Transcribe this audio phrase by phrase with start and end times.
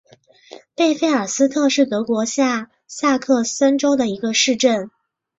[0.73, 4.89] 贝费尔斯特是德国下萨克森州的一个市镇。